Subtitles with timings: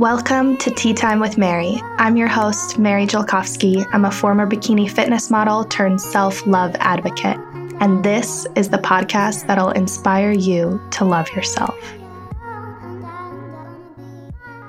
[0.00, 1.78] Welcome to Tea Time with Mary.
[1.98, 3.86] I'm your host, Mary Jelkovsky.
[3.92, 7.36] I'm a former bikini fitness model turned self love advocate.
[7.80, 11.78] And this is the podcast that'll inspire you to love yourself.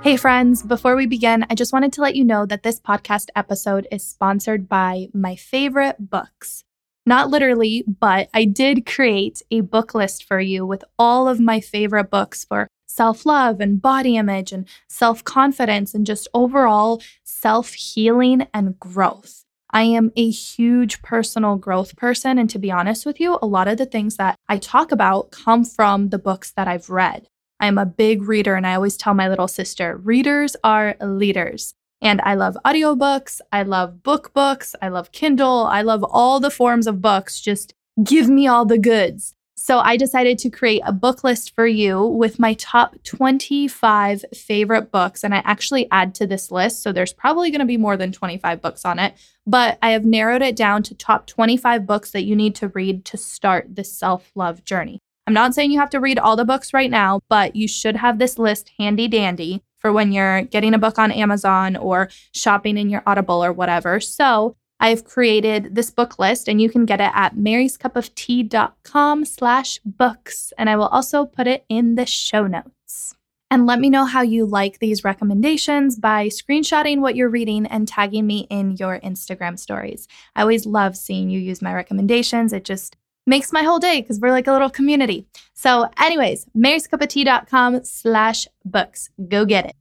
[0.04, 3.30] Hey, friends, before we begin, I just wanted to let you know that this podcast
[3.34, 6.66] episode is sponsored by my favorite books.
[7.06, 11.62] Not literally, but I did create a book list for you with all of my
[11.62, 17.74] favorite books for self love and body image and self confidence and just overall self
[17.74, 19.46] healing and growth.
[19.74, 22.38] I am a huge personal growth person.
[22.38, 25.32] And to be honest with you, a lot of the things that I talk about
[25.32, 27.28] come from the books that I've read.
[27.60, 31.76] I am a big reader, and I always tell my little sister readers are leaders.
[32.02, 36.50] And I love audiobooks, I love book books, I love Kindle, I love all the
[36.50, 37.40] forms of books.
[37.40, 39.36] Just give me all the goods.
[39.56, 44.92] So I decided to create a book list for you with my top 25 favorite
[44.92, 45.24] books.
[45.24, 46.82] And I actually add to this list.
[46.82, 49.14] So there's probably going to be more than 25 books on it,
[49.46, 53.06] but I have narrowed it down to top 25 books that you need to read
[53.06, 55.00] to start the self love journey.
[55.28, 57.96] I'm not saying you have to read all the books right now, but you should
[57.98, 62.78] have this list handy dandy for when you're getting a book on Amazon or shopping
[62.78, 64.00] in your Audible or whatever.
[64.00, 70.52] So I've created this book list and you can get it at maryscupoftea.com slash books.
[70.58, 73.16] And I will also put it in the show notes.
[73.52, 77.88] And let me know how you like these recommendations by screenshotting what you're reading and
[77.88, 80.08] tagging me in your Instagram stories.
[80.36, 82.54] I always love seeing you use my recommendations.
[82.54, 82.96] It just
[83.28, 85.28] makes my whole day because we're like a little community.
[85.54, 89.10] So, anyways, maryscupoftea.com slash books.
[89.28, 89.76] Go get it.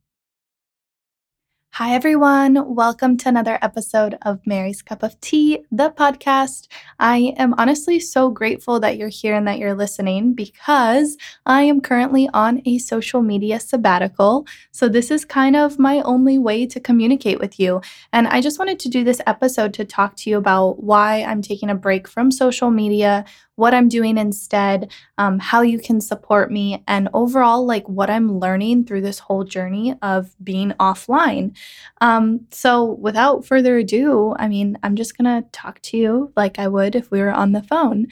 [1.75, 2.75] Hi, everyone.
[2.75, 6.67] Welcome to another episode of Mary's Cup of Tea, the podcast.
[6.99, 11.81] I am honestly so grateful that you're here and that you're listening because I am
[11.81, 14.49] currently on a social media sabbatical.
[14.73, 17.81] So, this is kind of my only way to communicate with you.
[18.13, 21.41] And I just wanted to do this episode to talk to you about why I'm
[21.41, 23.25] taking a break from social media,
[23.61, 28.39] what I'm doing instead, um, how you can support me, and overall, like what I'm
[28.39, 31.55] learning through this whole journey of being offline.
[32.01, 36.69] Um, so, without further ado, I mean, I'm just gonna talk to you like I
[36.69, 38.07] would if we were on the phone.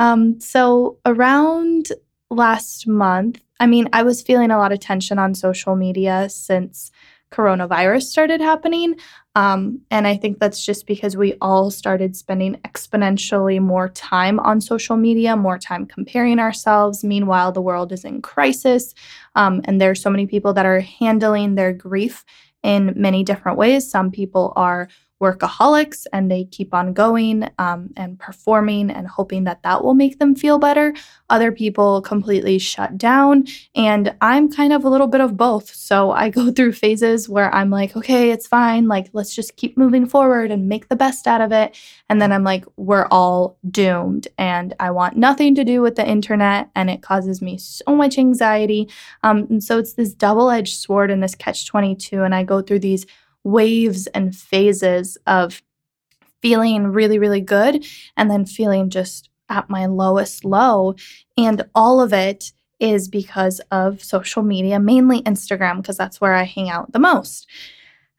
[0.00, 1.92] Um, so, around
[2.28, 6.90] last month, I mean, I was feeling a lot of tension on social media since
[7.30, 8.96] coronavirus started happening.
[9.34, 14.60] Um, and I think that's just because we all started spending exponentially more time on
[14.60, 17.04] social media, more time comparing ourselves.
[17.04, 18.94] Meanwhile, the world is in crisis.
[19.36, 22.24] Um, and there's so many people that are handling their grief
[22.62, 23.88] in many different ways.
[23.88, 24.88] Some people are
[25.20, 30.18] workaholics and they keep on going um, and performing and hoping that that will make
[30.18, 30.94] them feel better.
[31.28, 33.46] Other people completely shut down.
[33.74, 35.74] And I'm kind of a little bit of both.
[35.74, 38.86] So I go through phases where I'm like, okay, it's fine.
[38.86, 41.76] Like, let's just keep moving forward and make the best out of it.
[42.08, 44.28] And then I'm like, we're all doomed.
[44.38, 46.70] And I want nothing to do with the internet.
[46.76, 48.88] And it causes me so much anxiety.
[49.22, 52.22] Um, and so it's this double edged sword in this catch 22.
[52.22, 53.04] And I go through these
[53.44, 55.62] waves and phases of
[56.42, 57.84] feeling really, really good
[58.16, 60.94] and then feeling just at my lowest low.
[61.36, 66.44] And all of it is because of social media, mainly Instagram, because that's where I
[66.44, 67.48] hang out the most.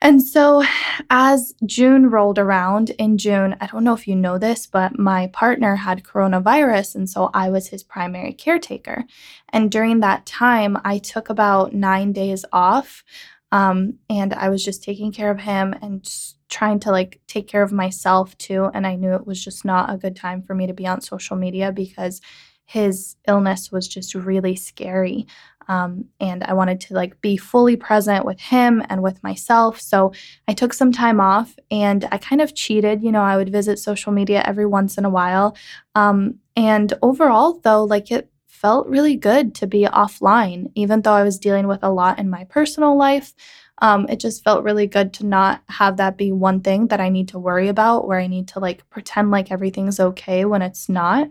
[0.01, 0.63] And so,
[1.09, 5.27] as June rolled around in June, I don't know if you know this, but my
[5.27, 6.95] partner had coronavirus.
[6.95, 9.03] And so I was his primary caretaker.
[9.49, 13.03] And during that time, I took about nine days off
[13.51, 16.07] um, and I was just taking care of him and
[16.49, 18.69] trying to like take care of myself too.
[18.73, 21.01] And I knew it was just not a good time for me to be on
[21.01, 22.21] social media because
[22.65, 25.25] his illness was just really scary.
[25.67, 29.79] Um, and I wanted to like be fully present with him and with myself.
[29.79, 30.13] So
[30.47, 33.03] I took some time off and I kind of cheated.
[33.03, 35.55] You know, I would visit social media every once in a while.
[35.93, 41.23] Um, and overall, though, like it felt really good to be offline, even though I
[41.23, 43.33] was dealing with a lot in my personal life.
[43.81, 47.07] Um, it just felt really good to not have that be one thing that I
[47.07, 50.89] need to worry about, where I need to like pretend like everything's okay when it's
[50.89, 51.29] not.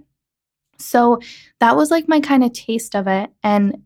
[0.78, 1.20] So
[1.60, 3.30] that was like my kind of taste of it.
[3.42, 3.82] And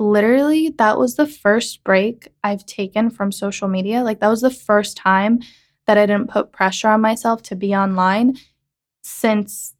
[0.00, 4.02] literally, that was the first break I've taken from social media.
[4.02, 5.40] Like, that was the first time
[5.86, 8.36] that I didn't put pressure on myself to be online
[9.02, 9.76] since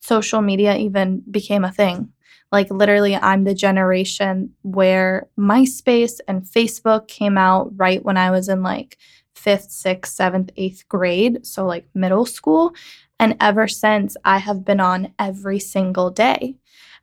[0.00, 2.13] social media even became a thing.
[2.54, 8.48] Like, literally, I'm the generation where MySpace and Facebook came out right when I was
[8.48, 8.96] in like
[9.34, 11.44] fifth, sixth, seventh, eighth grade.
[11.44, 12.72] So, like middle school.
[13.18, 16.54] And ever since, I have been on every single day.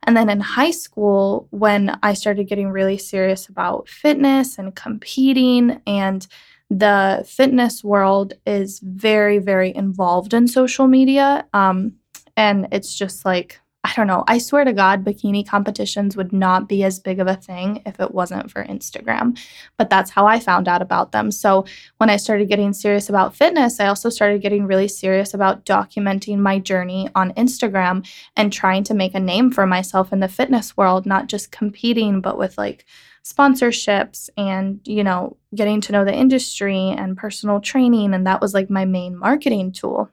[0.04, 5.82] And then in high school, when I started getting really serious about fitness and competing,
[5.86, 6.26] and
[6.70, 11.44] the fitness world is very, very involved in social media.
[11.52, 11.96] Um,
[12.38, 14.22] and it's just like I don't know.
[14.28, 17.98] I swear to God, bikini competitions would not be as big of a thing if
[17.98, 19.36] it wasn't for Instagram.
[19.76, 21.32] But that's how I found out about them.
[21.32, 21.64] So
[21.96, 26.38] when I started getting serious about fitness, I also started getting really serious about documenting
[26.38, 30.76] my journey on Instagram and trying to make a name for myself in the fitness
[30.76, 32.84] world, not just competing, but with like
[33.24, 38.14] sponsorships and, you know, getting to know the industry and personal training.
[38.14, 40.08] And that was like my main marketing tool.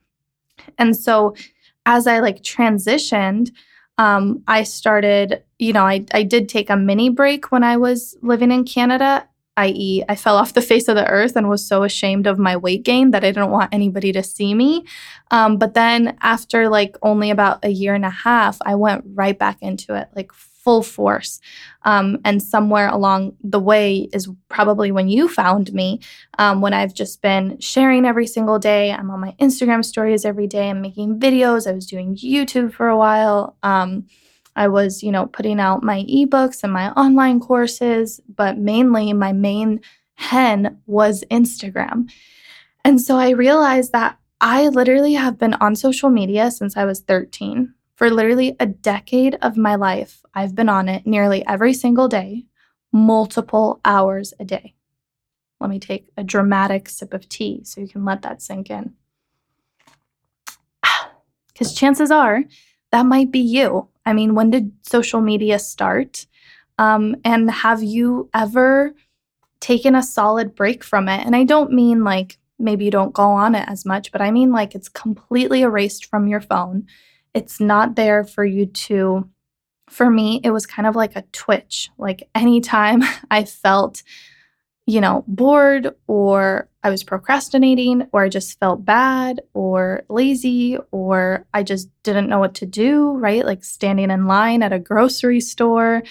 [0.80, 1.36] And so,
[1.86, 3.52] as I like transitioned,
[3.98, 8.18] um, I started, you know, I, I did take a mini break when I was
[8.22, 9.28] living in Canada,
[9.58, 12.56] i.e., I fell off the face of the earth and was so ashamed of my
[12.56, 14.86] weight gain that I didn't want anybody to see me.
[15.32, 19.38] Um, but then after like only about a year and a half, I went right
[19.38, 20.32] back into it, like
[20.70, 21.40] full force.
[21.84, 26.00] Um, and somewhere along the way is probably when you found me,
[26.38, 28.92] um, when I've just been sharing every single day.
[28.92, 30.70] I'm on my Instagram stories every day.
[30.70, 31.66] I'm making videos.
[31.66, 33.58] I was doing YouTube for a while.
[33.64, 34.06] Um,
[34.56, 39.34] I was, you know, putting out my ebooks and my online courses, but mainly my
[39.34, 39.82] main
[40.16, 42.12] hen was Instagram.
[42.86, 47.00] And so I realized that I literally have been on social media since I was
[47.00, 47.74] 13.
[48.00, 52.46] For literally a decade of my life, I've been on it nearly every single day,
[52.94, 54.74] multiple hours a day.
[55.60, 58.94] Let me take a dramatic sip of tea so you can let that sink in.
[61.52, 62.46] Because chances are
[62.94, 63.90] that might be you.
[64.06, 66.26] I mean, when did social media start?
[66.78, 68.96] Um, and have you ever
[69.60, 71.26] taken a solid break from it?
[71.26, 74.32] And I don't mean like maybe you don't go on it as much, but I
[74.32, 76.88] mean like it's completely erased from your phone
[77.34, 79.30] it's not there for you to
[79.90, 81.90] for me it was kind of like a twitch.
[81.98, 84.04] Like anytime i felt
[84.86, 91.46] you know bored or i was procrastinating or i just felt bad or lazy or
[91.54, 93.46] i just didn't know what to do right?
[93.46, 96.02] Like standing in line at a grocery store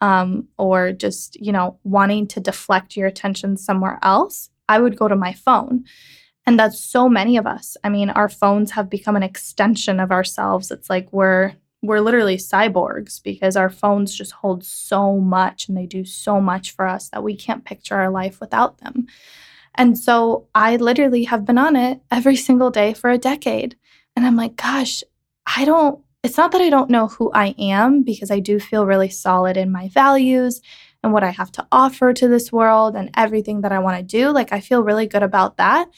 [0.00, 5.08] um, or just you know wanting to deflect your attention somewhere else i would go
[5.08, 5.84] to my phone
[6.48, 7.76] and that's so many of us.
[7.84, 10.70] I mean, our phones have become an extension of ourselves.
[10.70, 11.52] It's like we're
[11.82, 16.74] we're literally cyborgs because our phones just hold so much and they do so much
[16.74, 19.06] for us that we can't picture our life without them.
[19.74, 23.76] And so I literally have been on it every single day for a decade.
[24.16, 25.04] And I'm like, gosh,
[25.54, 28.86] I don't, it's not that I don't know who I am because I do feel
[28.86, 30.62] really solid in my values
[31.04, 34.02] and what I have to offer to this world and everything that I want to
[34.02, 34.30] do.
[34.30, 35.88] Like, I feel really good about that.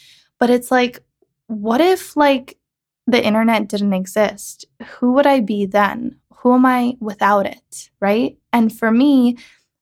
[0.40, 1.00] But it's like,
[1.46, 2.58] what if like
[3.06, 4.64] the internet didn't exist?
[4.98, 6.16] Who would I be then?
[6.38, 7.90] Who am I without it?
[8.00, 8.38] Right.
[8.52, 9.36] And for me,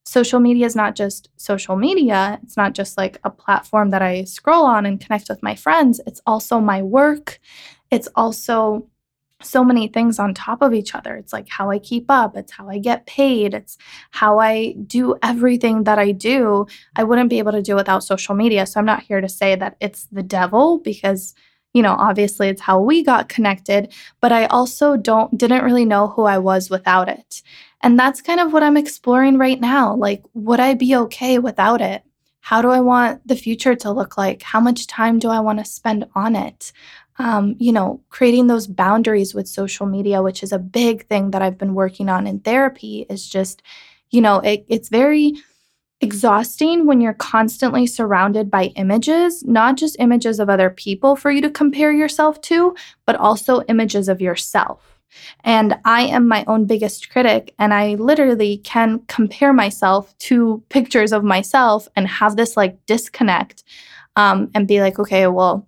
[0.05, 2.40] social media is not just social media.
[2.43, 6.00] It's not just like a platform that I scroll on and connect with my friends.
[6.06, 7.38] It's also my work.
[7.90, 8.88] It's also
[9.40, 11.14] so many things on top of each other.
[11.14, 13.79] It's like how I keep up, it's how I get paid, it's
[14.11, 16.67] how I do everything that I do.
[16.96, 18.67] I wouldn't be able to do without social media.
[18.67, 21.35] So I'm not here to say that it's the devil because
[21.75, 26.08] you know, obviously it's how we got connected, but I also don't didn't really know
[26.08, 27.43] who I was without it.
[27.83, 29.95] And that's kind of what I'm exploring right now.
[29.95, 32.02] Like would I be okay without it?
[32.40, 34.42] How do I want the future to look like?
[34.42, 36.73] How much time do I want to spend on it?
[37.18, 41.42] Um, you know, creating those boundaries with social media, which is a big thing that
[41.42, 43.62] I've been working on in therapy, is just,
[44.10, 45.34] you know, it, it's very
[46.00, 51.40] exhausting when you're constantly surrounded by images, not just images of other people for you
[51.40, 55.00] to compare yourself to, but also images of yourself.
[55.42, 61.12] And I am my own biggest critic, and I literally can compare myself to pictures
[61.12, 63.64] of myself and have this like disconnect
[64.16, 65.66] um, and be like, okay, well,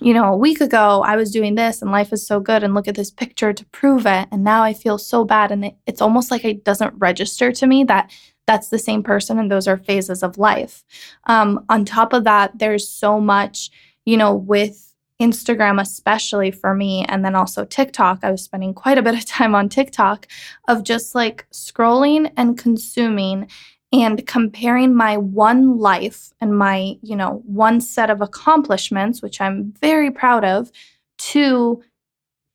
[0.00, 2.74] you know, a week ago I was doing this and life is so good and
[2.74, 4.28] look at this picture to prove it.
[4.32, 5.52] And now I feel so bad.
[5.52, 8.10] And it, it's almost like it doesn't register to me that
[8.46, 10.84] that's the same person and those are phases of life.
[11.26, 13.70] Um, on top of that, there's so much,
[14.04, 18.20] you know, with Instagram, especially for me, and then also TikTok.
[18.22, 20.26] I was spending quite a bit of time on TikTok
[20.68, 23.48] of just like scrolling and consuming
[23.94, 29.72] and comparing my one life and my, you know, one set of accomplishments, which I'm
[29.80, 30.72] very proud of,
[31.16, 31.80] to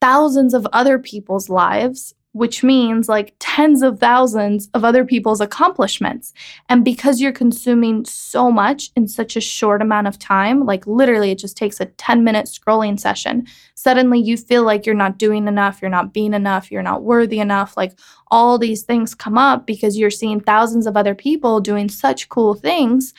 [0.01, 6.31] thousands of other people's lives which means like tens of thousands of other people's accomplishments.
[6.67, 11.31] And because you're consuming so much in such a short amount of time, like literally
[11.31, 15.47] it just takes a 10 minute scrolling session, suddenly you feel like you're not doing
[15.47, 17.75] enough, you're not being enough, you're not worthy enough.
[17.75, 17.97] Like
[18.29, 22.53] all these things come up because you're seeing thousands of other people doing such cool
[22.53, 23.13] things.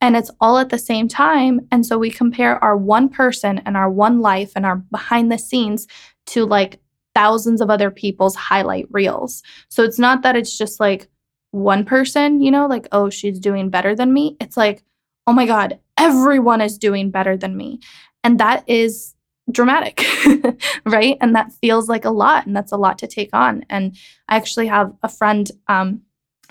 [0.00, 1.60] And it's all at the same time.
[1.70, 5.38] And so we compare our one person and our one life and our behind the
[5.38, 5.86] scenes
[6.26, 6.80] to like
[7.14, 9.42] thousands of other people's highlight reels.
[9.68, 11.08] So it's not that it's just like
[11.50, 14.36] one person, you know, like, oh, she's doing better than me.
[14.40, 14.82] It's like,
[15.26, 17.80] oh my God, everyone is doing better than me.
[18.24, 19.14] And that is
[19.50, 20.04] dramatic,
[20.86, 21.16] right?
[21.20, 22.46] And that feels like a lot.
[22.46, 23.64] And that's a lot to take on.
[23.70, 23.96] And
[24.28, 26.02] I actually have a friend um,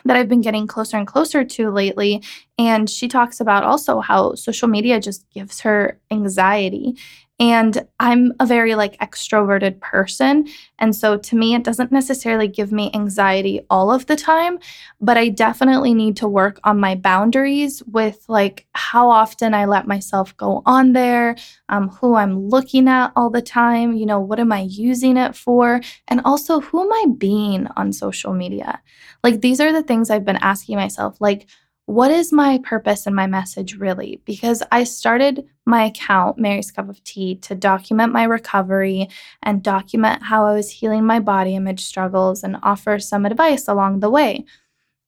[0.06, 2.24] that I've been getting closer and closer to lately.
[2.58, 6.96] And she talks about also how social media just gives her anxiety.
[7.40, 10.48] And I'm a very like extroverted person.
[10.78, 14.60] And so to me, it doesn't necessarily give me anxiety all of the time,
[15.02, 19.88] but I definitely need to work on my boundaries with like how often I let
[19.88, 21.36] myself go on there,
[21.70, 25.36] um, who I'm looking at all the time, you know, what am I using it
[25.36, 25.82] for?
[26.08, 28.80] And also, who am I being on social media?
[29.24, 31.18] Like, these are the things I've been asking myself.
[31.20, 31.48] Like,
[31.86, 34.22] what is my purpose and my message really?
[34.26, 39.10] Because I started my account, Mary's Cup of Tea, to document my recovery
[39.42, 44.00] and document how I was healing my body image struggles and offer some advice along
[44.00, 44.46] the way.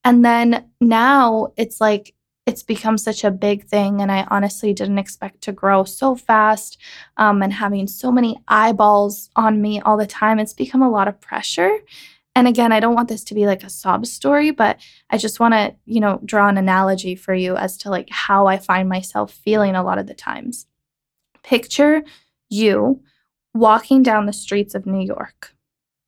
[0.03, 2.13] And then now it's like,
[2.45, 6.77] it's become such a big thing, and I honestly didn't expect to grow so fast
[7.17, 10.37] um, and having so many eyeballs on me all the time.
[10.37, 11.79] It's become a lot of pressure.
[12.35, 14.77] And again, I don't want this to be like a sob story, but
[15.09, 18.47] I just want to, you know, draw an analogy for you as to like how
[18.47, 20.67] I find myself feeling a lot of the times.
[21.43, 22.03] Picture
[22.49, 23.01] you
[23.53, 25.55] walking down the streets of New York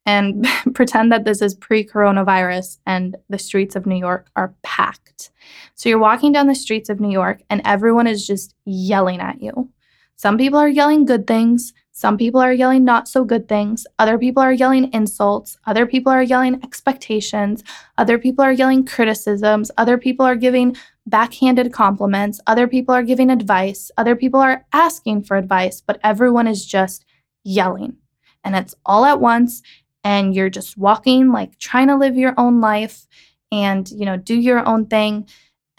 [0.06, 5.32] and pretend that this is pre coronavirus and the streets of New York are packed.
[5.76, 9.42] So you're walking down the streets of New York and everyone is just yelling at
[9.42, 9.70] you.
[10.18, 13.88] Some people are yelling good things, some people are yelling not so good things.
[13.98, 15.58] Other people are yelling insults.
[15.66, 17.64] Other people are yelling expectations.
[17.98, 19.72] Other people are yelling criticisms.
[19.80, 20.78] Other people are giving
[21.08, 22.40] backhanded compliments.
[22.46, 23.90] Other people are giving advice.
[23.98, 27.04] Other people are asking for advice, but everyone is just
[27.44, 27.98] yelling.
[28.44, 29.64] And it's all at once.
[30.04, 33.08] And you're just walking, like trying to live your own life
[33.52, 35.28] and, you know, do your own thing.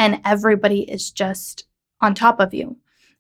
[0.00, 1.66] And everybody is just
[2.00, 2.76] on top of you.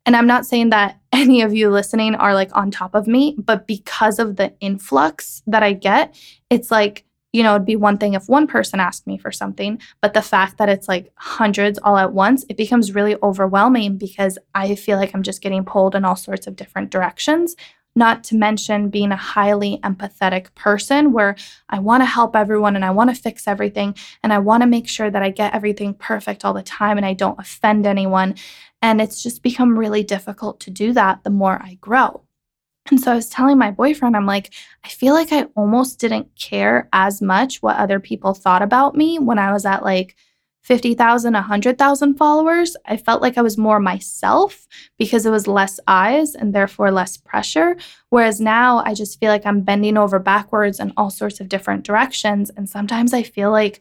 [0.08, 3.36] And I'm not saying that any of you listening are like on top of me,
[3.36, 7.98] but because of the influx that I get, it's like, you know, it'd be one
[7.98, 11.78] thing if one person asked me for something, but the fact that it's like hundreds
[11.80, 15.94] all at once, it becomes really overwhelming because I feel like I'm just getting pulled
[15.94, 17.54] in all sorts of different directions.
[17.96, 21.36] Not to mention being a highly empathetic person where
[21.68, 24.68] I want to help everyone and I want to fix everything and I want to
[24.68, 28.36] make sure that I get everything perfect all the time and I don't offend anyone.
[28.80, 32.22] And it's just become really difficult to do that the more I grow.
[32.90, 34.52] And so I was telling my boyfriend, I'm like,
[34.84, 39.18] I feel like I almost didn't care as much what other people thought about me
[39.18, 40.16] when I was at like
[40.68, 42.76] 50,000, 100,000 followers.
[42.84, 47.16] I felt like I was more myself because it was less eyes and therefore less
[47.16, 47.78] pressure.
[48.10, 51.84] Whereas now I just feel like I'm bending over backwards in all sorts of different
[51.84, 52.50] directions.
[52.54, 53.80] And sometimes I feel like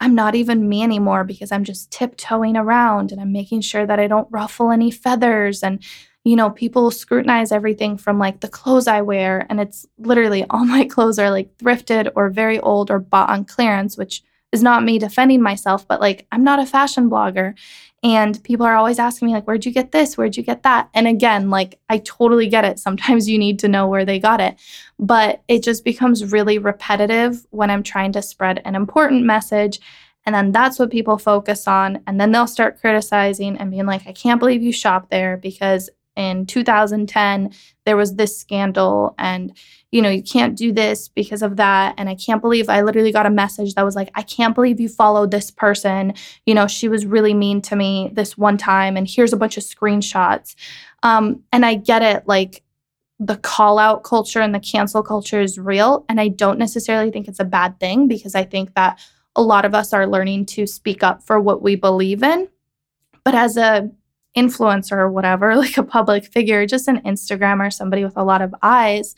[0.00, 4.00] I'm not even me anymore because I'm just tiptoeing around and I'm making sure that
[4.00, 5.62] I don't ruffle any feathers.
[5.62, 5.84] And,
[6.24, 9.46] you know, people scrutinize everything from like the clothes I wear.
[9.48, 13.44] And it's literally all my clothes are like thrifted or very old or bought on
[13.44, 17.54] clearance, which is not me defending myself, but like I'm not a fashion blogger.
[18.02, 20.18] And people are always asking me, like, where'd you get this?
[20.18, 20.90] Where'd you get that?
[20.92, 22.78] And again, like, I totally get it.
[22.78, 24.60] Sometimes you need to know where they got it.
[24.98, 29.80] But it just becomes really repetitive when I'm trying to spread an important message.
[30.26, 32.02] And then that's what people focus on.
[32.06, 35.88] And then they'll start criticizing and being like, I can't believe you shop there because
[36.16, 37.52] in 2010
[37.84, 39.56] there was this scandal and
[39.90, 41.94] you know you can't do this because of that.
[41.98, 44.80] And i can't believe i literally got a message that was like i can't believe
[44.80, 46.14] you followed this person.
[46.46, 49.56] You know she was really mean to me this one time and here's a bunch
[49.56, 50.54] of screenshots.
[51.02, 52.62] Um, and i get it like
[53.20, 57.28] the call out culture and the cancel culture is real and i don't necessarily think
[57.28, 58.98] it's a bad thing because i think that
[59.36, 62.48] a lot of us are learning to speak up for what we believe in.
[63.24, 63.90] But as a
[64.36, 68.42] influencer or whatever, like a public figure, just an Instagram or somebody with a lot
[68.42, 69.14] of eyes,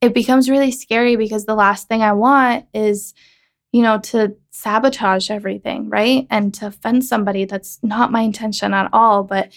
[0.00, 3.14] it becomes really scary because the last thing I want is,
[3.72, 6.26] you know, to sabotage everything, right?
[6.30, 7.44] And to offend somebody.
[7.44, 9.24] That's not my intention at all.
[9.24, 9.52] But,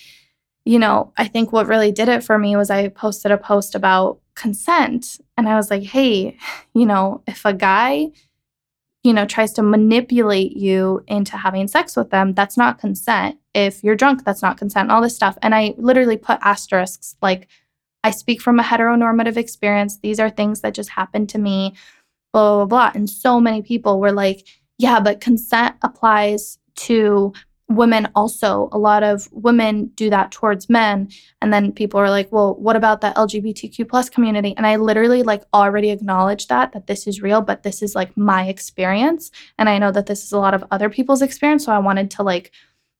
[0.66, 3.76] you know, I think what really did it for me was I posted a post
[3.76, 5.20] about consent.
[5.38, 6.38] And I was like, hey,
[6.74, 8.12] you know, if a guy
[9.04, 13.38] you know, tries to manipulate you into having sex with them, that's not consent.
[13.54, 15.38] If you're drunk, that's not consent, all this stuff.
[15.42, 17.48] And I literally put asterisks like,
[18.04, 20.00] I speak from a heteronormative experience.
[20.00, 21.76] These are things that just happened to me,
[22.34, 22.92] blah, blah, blah.
[22.94, 27.34] And so many people were like, yeah, but consent applies to
[27.70, 31.10] women also a lot of women do that towards men.
[31.42, 34.54] And then people are like well what about the lgbtq plus community?
[34.56, 38.16] And i literally like already acknowledge that that this is real but this is like
[38.16, 39.32] my experience.
[39.58, 41.66] And i know that this is a lot of other people's experience.
[41.66, 42.52] So i wanted to like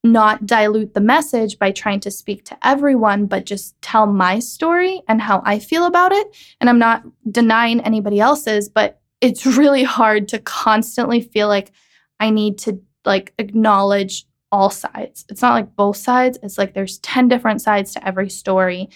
[0.04, 5.02] not dilute the message by trying to speak to everyone but just tell my story
[5.08, 6.36] and how i feel about it.
[6.60, 11.72] And i'm not denying anybody else's but it's really hard to constantly feel like
[12.20, 15.26] i need to like acknowledge all sides.
[15.30, 16.38] It's not like both sides.
[16.42, 18.90] It's like there's 10 different sides to every story.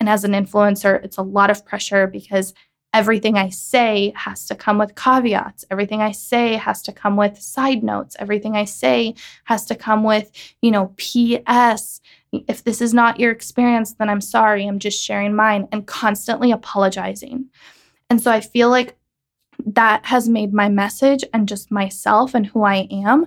[0.00, 2.54] And as an influencer, it's a lot of pressure because
[2.94, 5.64] everything I say has to come with caveats.
[5.70, 8.16] Everything I say has to come with side notes.
[8.18, 10.30] Everything I say has to come with,
[10.62, 12.00] you know, PS.
[12.32, 14.66] If this is not your experience, then I'm sorry.
[14.66, 17.46] I'm just sharing mine and constantly apologizing.
[18.10, 18.96] And so I feel like
[19.66, 23.26] that has made my message and just myself and who I am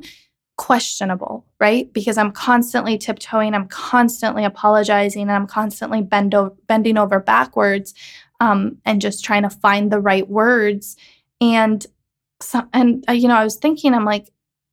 [0.62, 1.92] questionable, right?
[1.92, 7.96] Because I'm constantly tiptoeing, I'm constantly apologizing, and I'm constantly bend o- bending over backwards
[8.40, 10.98] um, and just trying to find the right words.
[11.42, 11.84] And
[12.42, 14.30] so, and uh, you know, I was thinking, I'm like,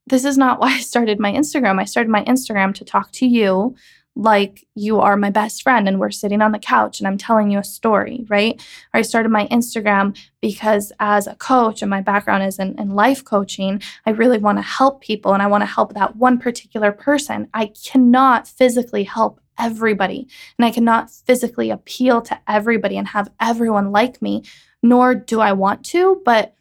[0.07, 1.81] this is not why I started my Instagram.
[1.81, 3.75] I started my Instagram to talk to you
[4.19, 7.53] like you are my best friend and we're sitting on the couch and I'm telling
[7.53, 8.61] you a story, right?
[8.93, 12.91] Or I started my Instagram because as a coach and my background is in, in
[12.91, 16.39] life coaching, I really want to help people and I want to help that one
[16.39, 17.49] particular person.
[17.55, 20.27] I cannot physically help everybody
[20.59, 24.43] and I cannot physically appeal to everybody and have everyone like me,
[24.83, 26.21] nor do I want to.
[26.25, 26.57] But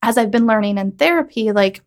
[0.00, 1.82] as I've been learning in therapy, like,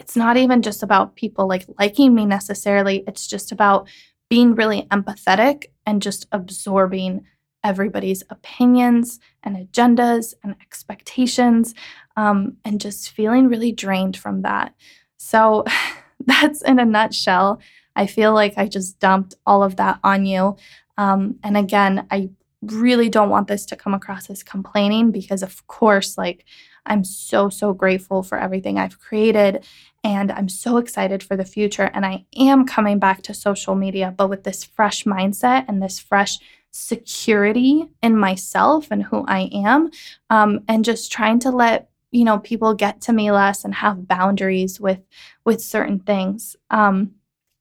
[0.00, 3.04] it's not even just about people like liking me necessarily.
[3.06, 3.88] It's just about
[4.34, 7.24] being really empathetic and just absorbing
[7.62, 11.72] everybody's opinions and agendas and expectations
[12.16, 14.74] um, and just feeling really drained from that.
[15.18, 15.64] So
[16.26, 17.60] that's in a nutshell.
[17.94, 20.56] I feel like I just dumped all of that on you.
[20.98, 22.30] Um, and again, I
[22.60, 26.44] really don't want this to come across as complaining because, of course, like
[26.86, 29.64] I'm so, so grateful for everything I've created.
[30.02, 31.90] And I'm so excited for the future.
[31.94, 35.98] And I am coming back to social media, but with this fresh mindset and this
[35.98, 36.38] fresh
[36.70, 39.90] security in myself and who I am,
[40.28, 44.08] um, and just trying to let you know people get to me less and have
[44.08, 45.00] boundaries with
[45.44, 46.56] with certain things.
[46.70, 47.12] Um,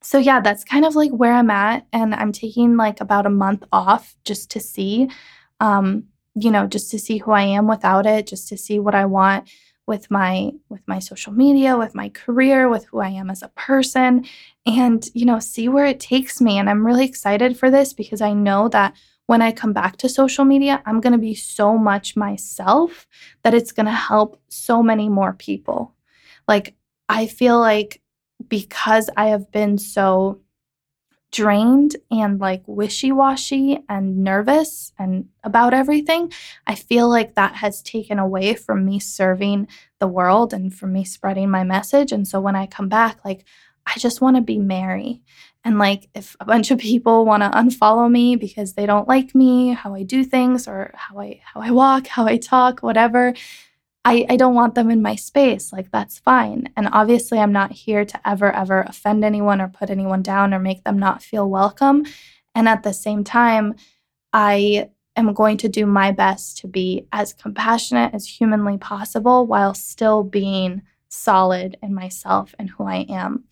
[0.01, 3.31] so yeah, that's kind of like where I'm at, and I'm taking like about a
[3.31, 5.09] month off just to see.
[5.59, 6.05] Um,
[6.36, 9.06] you know, just to see who I am without it, just to see what I
[9.06, 9.50] want
[9.86, 13.50] with my with my social media, with my career, with who I am as a
[13.50, 14.26] person
[14.65, 18.22] and, you know, see where it takes me and I'm really excited for this because
[18.22, 18.93] I know that
[19.28, 23.08] when I come back to social media, I'm going to be so much myself
[23.43, 25.93] that it's going to help so many more people.
[26.48, 26.76] Like
[27.10, 28.02] I feel like
[28.48, 30.39] because I have been so
[31.34, 36.32] drained and like wishy-washy and nervous and about everything
[36.67, 39.67] i feel like that has taken away from me serving
[40.00, 42.12] the world and from me spreading my message.
[42.12, 43.46] And so when i come back like
[43.86, 45.22] i just want to be merry.
[45.63, 49.34] And like if a bunch of people want to unfollow me because they don't like
[49.34, 53.34] me how i do things or how i how i walk how i talk whatever
[54.06, 55.72] I, I don't want them in my space.
[55.72, 56.70] Like, that's fine.
[56.76, 60.60] And obviously, I'm not here to ever, ever offend anyone or put anyone down or
[60.60, 62.06] make them not feel welcome.
[62.54, 63.76] And at the same time,
[64.34, 69.74] I am going to do my best to be as compassionate as humanly possible while
[69.74, 73.46] still being solid in myself and who I am.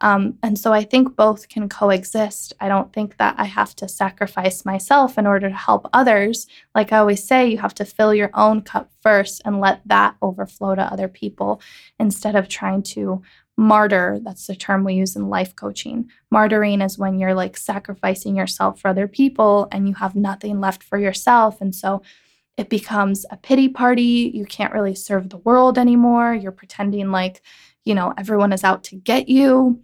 [0.00, 2.52] Um, and so I think both can coexist.
[2.60, 6.46] I don't think that I have to sacrifice myself in order to help others.
[6.74, 10.16] Like I always say, you have to fill your own cup first and let that
[10.20, 11.60] overflow to other people
[11.98, 13.22] instead of trying to
[13.56, 14.18] martyr.
[14.22, 16.10] That's the term we use in life coaching.
[16.32, 20.82] Martyring is when you're like sacrificing yourself for other people and you have nothing left
[20.82, 21.60] for yourself.
[21.60, 22.02] And so
[22.56, 24.30] it becomes a pity party.
[24.34, 26.34] You can't really serve the world anymore.
[26.34, 27.42] You're pretending like,
[27.84, 29.80] you know, everyone is out to get you.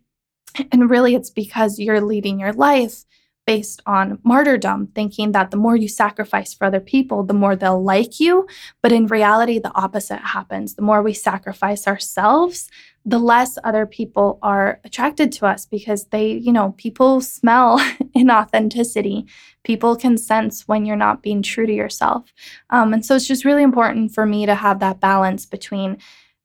[0.72, 3.04] And really, it's because you're leading your life
[3.46, 7.82] based on martyrdom, thinking that the more you sacrifice for other people, the more they'll
[7.82, 8.46] like you.
[8.82, 10.74] But in reality, the opposite happens.
[10.74, 12.68] The more we sacrifice ourselves,
[13.04, 17.78] the less other people are attracted to us because they, you know, people smell
[18.16, 19.28] inauthenticity.
[19.64, 22.32] People can sense when you're not being true to yourself.
[22.68, 25.96] Um, and so it's just really important for me to have that balance between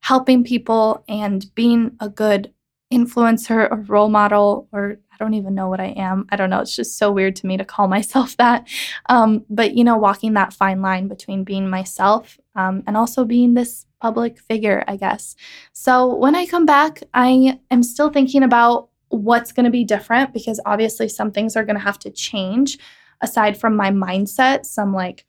[0.06, 2.52] helping people and being a good
[2.92, 6.26] influencer or role model or I don't even know what I am.
[6.30, 6.60] I don't know.
[6.60, 8.68] It's just so weird to me to call myself that.
[9.08, 13.54] Um, but, you know, walking that fine line between being myself um, and also being
[13.54, 15.34] this public figure, I guess.
[15.72, 20.32] So when I come back, I am still thinking about what's going to be different
[20.32, 22.78] because obviously some things are going to have to change
[23.22, 24.66] aside from my mindset.
[24.66, 25.26] Some like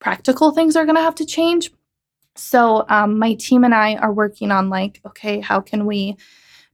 [0.00, 1.70] practical things are going to have to change.
[2.36, 6.16] So um, my team and I are working on like, okay, how can we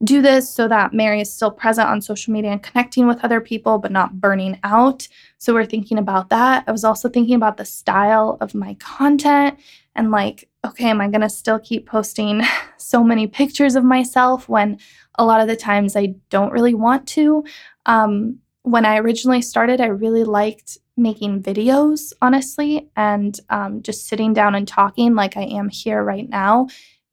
[0.04, 3.40] do this so that Mary is still present on social media and connecting with other
[3.40, 5.08] people, but not burning out.
[5.38, 6.64] So we're thinking about that.
[6.66, 9.58] I was also thinking about the style of my content
[9.94, 12.42] and like, okay, am I going to still keep posting
[12.76, 14.78] so many pictures of myself when
[15.18, 17.44] a lot of the times I don't really want to?
[17.86, 24.32] Um, when I originally started, I really liked making videos, honestly, and um, just sitting
[24.32, 26.66] down and talking like I am here right now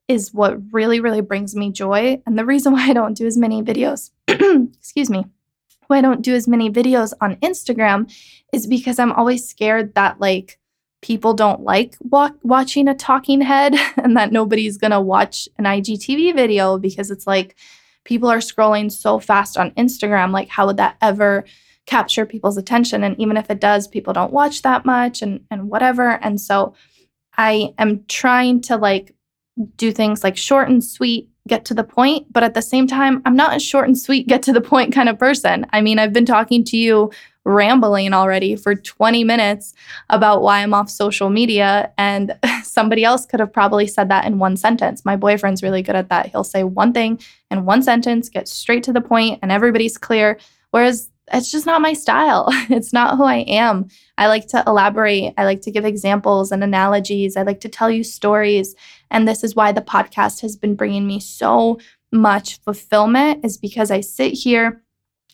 [0.07, 2.19] is what really, really brings me joy.
[2.25, 5.25] And the reason why I don't do as many videos, excuse me,
[5.85, 8.11] why I don't do as many videos on Instagram
[8.51, 10.57] is because I'm always scared that like
[11.03, 16.33] people don't like wa- watching a talking head and that nobody's gonna watch an IGTV
[16.33, 17.55] video because it's like
[18.03, 20.31] people are scrolling so fast on Instagram.
[20.31, 21.45] Like, how would that ever
[21.85, 23.03] capture people's attention?
[23.03, 26.11] And even if it does, people don't watch that much and and whatever.
[26.23, 26.73] And so
[27.37, 29.15] I am trying to like
[29.77, 32.31] do things like short and sweet, get to the point.
[32.31, 34.93] But at the same time, I'm not a short and sweet, get to the point
[34.93, 35.65] kind of person.
[35.71, 37.11] I mean, I've been talking to you
[37.45, 39.73] rambling already for 20 minutes
[40.09, 41.91] about why I'm off social media.
[41.97, 45.05] And somebody else could have probably said that in one sentence.
[45.05, 46.27] My boyfriend's really good at that.
[46.27, 47.19] He'll say one thing
[47.51, 50.39] in one sentence, get straight to the point, and everybody's clear.
[50.71, 52.49] Whereas it's just not my style.
[52.69, 53.87] It's not who I am.
[54.17, 55.33] I like to elaborate.
[55.37, 57.37] I like to give examples and analogies.
[57.37, 58.75] I like to tell you stories.
[59.09, 61.79] And this is why the podcast has been bringing me so
[62.11, 64.83] much fulfillment, is because I sit here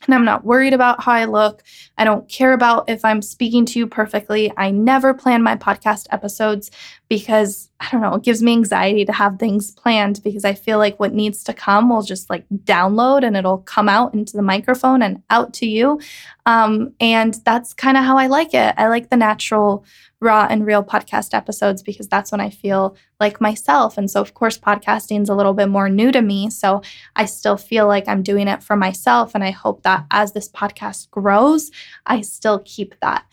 [0.06, 1.64] and I'm not worried about how I look.
[1.98, 4.52] I don't care about if I'm speaking to you perfectly.
[4.56, 6.72] I never plan my podcast episodes
[7.10, 10.78] because I don't know, it gives me anxiety to have things planned because I feel
[10.78, 14.44] like what needs to come will just like download and it'll come out into the
[14.44, 16.00] microphone and out to you.
[16.46, 18.76] Um, and that's kind of how I like it.
[18.78, 19.86] I like the natural
[20.20, 23.98] raw and real podcast episodes because that's when I feel like myself.
[23.98, 26.50] And so, of course, podcasting is a little bit more new to me.
[26.50, 26.82] So
[27.16, 29.34] I still feel like I'm doing it for myself.
[29.36, 31.72] And I hope that as this podcast grows,
[32.06, 33.26] I still keep that.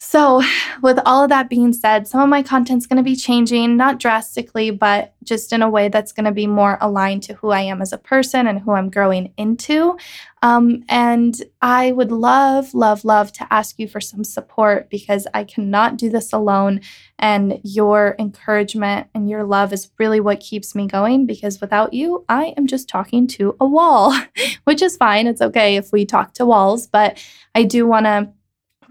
[0.00, 0.42] So,
[0.80, 3.98] with all of that being said, some of my content's going to be changing, not
[3.98, 7.62] drastically, but just in a way that's going to be more aligned to who I
[7.62, 9.98] am as a person and who I'm growing into.
[10.40, 15.42] Um, and I would love, love, love to ask you for some support because I
[15.42, 16.80] cannot do this alone.
[17.18, 22.24] And your encouragement and your love is really what keeps me going because without you,
[22.28, 24.16] I am just talking to a wall,
[24.64, 25.26] which is fine.
[25.26, 27.18] It's okay if we talk to walls, but
[27.56, 28.28] I do want to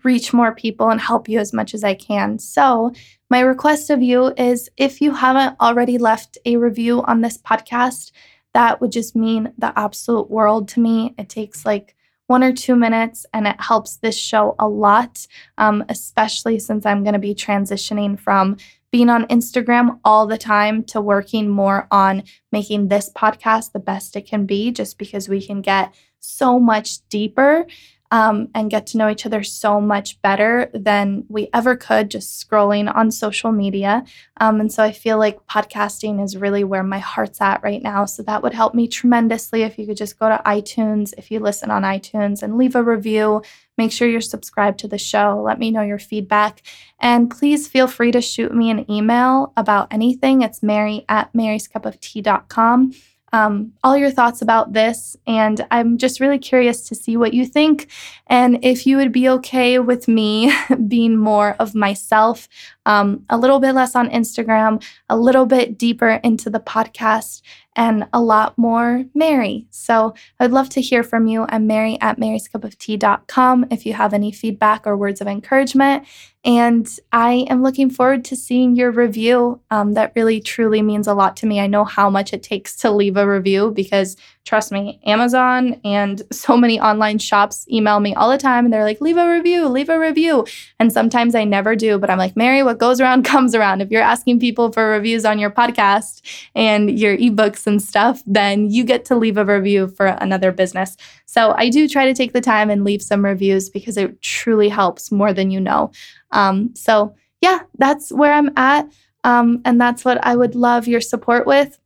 [0.03, 2.39] reach more people and help you as much as I can.
[2.39, 2.93] So,
[3.29, 8.11] my request of you is if you haven't already left a review on this podcast,
[8.53, 11.13] that would just mean the absolute world to me.
[11.17, 11.95] It takes like
[12.27, 17.03] one or two minutes and it helps this show a lot, um, especially since I'm
[17.03, 18.57] going to be transitioning from
[18.91, 24.15] being on Instagram all the time to working more on making this podcast the best
[24.15, 27.65] it can be, just because we can get so much deeper
[28.11, 32.47] um, and get to know each other so much better than we ever could just
[32.47, 34.03] scrolling on social media.
[34.37, 38.05] Um, and so I feel like podcasting is really where my heart's at right now.
[38.05, 41.39] So that would help me tremendously if you could just go to iTunes, if you
[41.39, 43.41] listen on iTunes, and leave a review.
[43.77, 45.41] Make sure you're subscribed to the show.
[45.43, 46.61] Let me know your feedback.
[46.99, 50.41] And please feel free to shoot me an email about anything.
[50.41, 52.93] It's mary at maryscupoftea.com
[53.33, 55.15] um, all your thoughts about this.
[55.27, 57.89] And I'm just really curious to see what you think
[58.29, 60.53] and if you would be okay with me
[60.87, 62.47] being more of myself,
[62.85, 67.41] um, a little bit less on Instagram, a little bit deeper into the podcast,
[67.77, 69.67] and a lot more Mary.
[69.69, 71.45] So I'd love to hear from you.
[71.47, 76.05] I'm Mary at maryscupoftea.com if you have any feedback or words of encouragement.
[76.43, 79.61] And I am looking forward to seeing your review.
[79.69, 81.59] Um, that really, truly means a lot to me.
[81.59, 86.23] I know how much it takes to leave a review because trust me, Amazon and
[86.31, 89.67] so many online shops email me all the time and they're like, leave a review,
[89.67, 90.47] leave a review.
[90.79, 93.81] And sometimes I never do, but I'm like, Mary, what goes around comes around.
[93.81, 96.21] If you're asking people for reviews on your podcast
[96.55, 100.95] and your ebooks and stuff, then you get to leave a review for another business.
[101.25, 104.69] So I do try to take the time and leave some reviews because it truly
[104.69, 105.91] helps more than you know.
[106.31, 108.89] Um, so yeah, that's where I'm at.
[109.25, 111.77] Um, and that's what I would love your support with.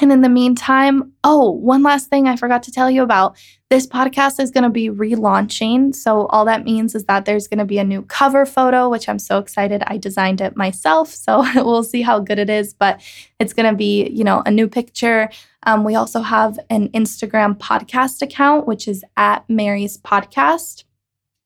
[0.00, 3.36] And in the meantime, oh, one last thing I forgot to tell you about.
[3.68, 5.94] This podcast is going to be relaunching.
[5.94, 9.08] So, all that means is that there's going to be a new cover photo, which
[9.08, 9.82] I'm so excited.
[9.86, 11.14] I designed it myself.
[11.22, 12.74] So, we'll see how good it is.
[12.74, 13.00] But
[13.38, 15.28] it's going to be, you know, a new picture.
[15.64, 20.84] Um, we also have an Instagram podcast account, which is at Mary's Podcast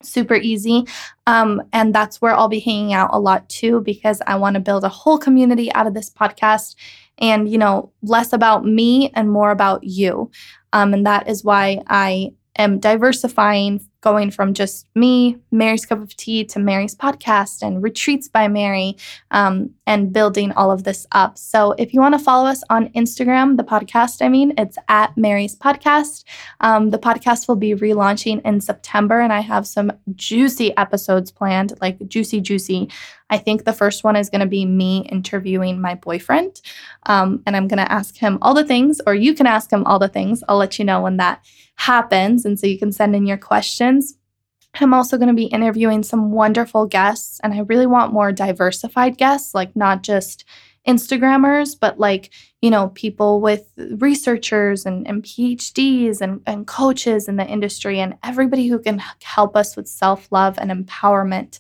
[0.03, 0.87] super easy.
[1.27, 4.61] Um, and that's where I'll be hanging out a lot too, because I want to
[4.61, 6.75] build a whole community out of this podcast
[7.19, 10.31] and, you know, less about me and more about you.
[10.73, 16.15] Um, and that is why I am diversifying going from just me, Mary's Cup of
[16.17, 18.97] Tea, to Mary's podcast and Retreats by Mary,
[19.31, 21.39] um, and building all of this up.
[21.39, 25.17] So if you want to follow us on Instagram, the podcast, I mean, it's at
[25.17, 26.25] Mary's Podcast.
[26.61, 31.75] Um, the podcast will be relaunching in September, and I have some juicy episodes planned,
[31.81, 32.91] like juicy, juicy.
[33.31, 36.61] I think the first one is going to be me interviewing my boyfriend.
[37.05, 39.85] Um, and I'm going to ask him all the things, or you can ask him
[39.85, 40.43] all the things.
[40.49, 41.45] I'll let you know when that
[41.77, 42.45] happens.
[42.45, 44.17] And so you can send in your questions.
[44.81, 49.19] I'm also going to be interviewing some wonderful guests, and I really want more diversified
[49.19, 50.45] guests, like not just
[50.87, 52.31] Instagrammers, but like,
[52.63, 58.17] you know, people with researchers and, and PhDs and, and coaches in the industry and
[58.23, 61.59] everybody who can help us with self love and empowerment.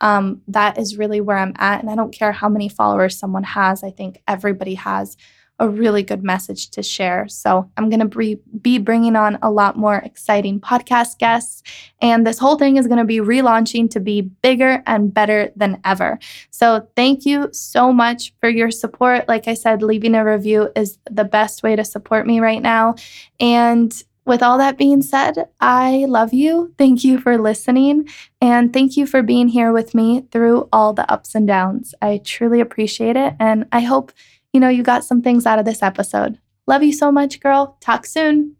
[0.00, 1.80] Um, that is really where I'm at.
[1.80, 5.16] And I don't care how many followers someone has, I think everybody has
[5.58, 7.26] a really good message to share.
[7.28, 11.62] So I'm going to be bringing on a lot more exciting podcast guests.
[12.00, 15.80] And this whole thing is going to be relaunching to be bigger and better than
[15.84, 16.18] ever.
[16.50, 19.26] So thank you so much for your support.
[19.26, 22.94] Like I said, leaving a review is the best way to support me right now.
[23.40, 23.92] And
[24.24, 26.74] with all that being said, I love you.
[26.76, 28.08] Thank you for listening.
[28.42, 31.94] And thank you for being here with me through all the ups and downs.
[32.02, 33.34] I truly appreciate it.
[33.40, 34.12] And I hope
[34.52, 36.38] you know, you got some things out of this episode.
[36.66, 37.76] Love you so much, girl.
[37.80, 38.56] Talk soon.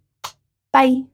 [0.73, 1.05] Bye.